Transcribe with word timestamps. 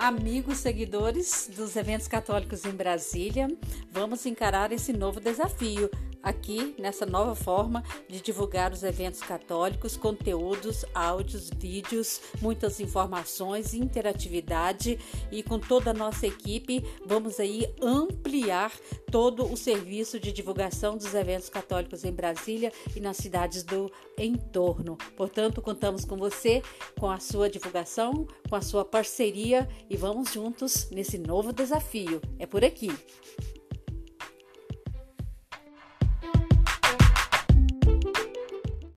Amigos 0.00 0.56
seguidores 0.56 1.50
dos 1.54 1.76
eventos 1.76 2.08
católicos 2.08 2.64
em 2.64 2.70
Brasília, 2.70 3.54
vamos 3.92 4.24
encarar 4.24 4.72
esse 4.72 4.94
novo 4.94 5.20
desafio 5.20 5.90
aqui 6.22 6.74
nessa 6.78 7.06
nova 7.06 7.34
forma 7.34 7.82
de 8.08 8.20
divulgar 8.20 8.72
os 8.72 8.82
eventos 8.82 9.20
católicos, 9.20 9.96
conteúdos, 9.96 10.84
áudios, 10.94 11.50
vídeos, 11.50 12.20
muitas 12.40 12.80
informações, 12.80 13.74
interatividade 13.74 14.98
e 15.30 15.42
com 15.42 15.58
toda 15.58 15.90
a 15.90 15.94
nossa 15.94 16.26
equipe 16.26 16.84
vamos 17.06 17.40
aí 17.40 17.72
ampliar 17.82 18.72
todo 19.10 19.50
o 19.50 19.56
serviço 19.56 20.20
de 20.20 20.32
divulgação 20.32 20.96
dos 20.96 21.14
eventos 21.14 21.48
católicos 21.48 22.04
em 22.04 22.12
Brasília 22.12 22.72
e 22.94 23.00
nas 23.00 23.16
cidades 23.16 23.62
do 23.62 23.90
entorno. 24.16 24.96
Portanto, 25.16 25.60
contamos 25.60 26.04
com 26.04 26.16
você, 26.16 26.62
com 26.98 27.10
a 27.10 27.18
sua 27.18 27.50
divulgação, 27.50 28.26
com 28.48 28.56
a 28.56 28.62
sua 28.62 28.84
parceria 28.84 29.68
e 29.88 29.96
vamos 29.96 30.32
juntos 30.32 30.88
nesse 30.90 31.18
novo 31.18 31.52
desafio. 31.52 32.20
É 32.38 32.46
por 32.46 32.64
aqui. 32.64 32.90